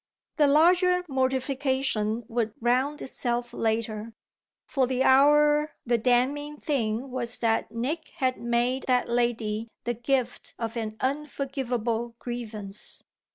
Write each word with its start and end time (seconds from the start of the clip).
The 0.37 0.47
larger 0.47 1.05
mortification 1.07 2.23
would 2.27 2.55
round 2.59 3.03
itself 3.03 3.53
later; 3.53 4.15
for 4.65 4.87
the 4.87 5.03
hour 5.03 5.75
the 5.85 5.99
damning 5.99 6.57
thing 6.57 7.11
was 7.11 7.37
that 7.37 7.71
Nick 7.71 8.09
had 8.15 8.41
made 8.41 8.85
that 8.87 9.07
lady 9.07 9.67
the 9.83 9.93
gift 9.93 10.55
of 10.57 10.75
an 10.75 10.95
unforgivable 11.01 12.15
grievance. 12.17 13.03